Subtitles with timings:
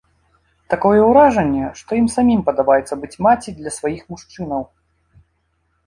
[0.73, 4.69] Такое ўражанне, што ім самім падабаецца быць маці для сваіх мужчынаў.